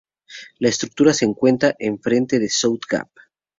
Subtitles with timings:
[0.57, 3.11] La estructura se encuentra enfrente de South Gap.